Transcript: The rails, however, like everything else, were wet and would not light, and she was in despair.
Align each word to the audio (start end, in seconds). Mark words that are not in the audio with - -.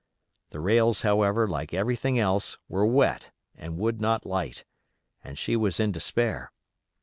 The 0.49 0.59
rails, 0.59 1.03
however, 1.03 1.47
like 1.47 1.75
everything 1.75 2.17
else, 2.17 2.57
were 2.67 2.87
wet 2.87 3.29
and 3.53 3.77
would 3.77 4.01
not 4.01 4.25
light, 4.25 4.65
and 5.23 5.37
she 5.37 5.55
was 5.55 5.79
in 5.79 5.91
despair. 5.91 6.51